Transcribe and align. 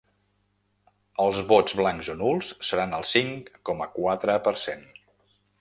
Els 1.25 1.41
vots 1.51 1.75
blancs 1.81 2.09
o 2.15 2.17
nuls 2.23 2.49
seran 2.71 2.97
el 3.01 3.07
cinc 3.13 3.55
coma 3.71 3.91
quatre 3.99 4.39
per 4.49 4.59
cent. 4.67 4.87